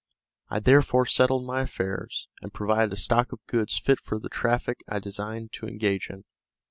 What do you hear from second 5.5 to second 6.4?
to engage in.